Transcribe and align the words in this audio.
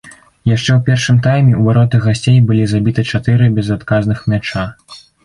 Яшчэ 0.51 0.69
ў 0.77 0.79
першым 0.87 1.19
тайме 1.27 1.53
ў 1.57 1.61
вароты 1.67 1.99
гасцей 2.05 2.39
былі 2.53 2.65
забіты 2.73 3.05
чатыры 3.13 3.51
безадказных 3.59 4.25
мяча. 4.35 4.65